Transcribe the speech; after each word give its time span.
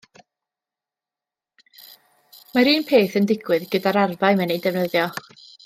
Mae'r 2.55 2.71
un 2.71 2.89
peth 2.93 3.21
yn 3.21 3.31
digwydd 3.33 3.69
gyda'r 3.77 4.01
arfau 4.07 4.41
mae'n 4.41 4.55
eu 4.57 4.65
defnyddio. 4.67 5.07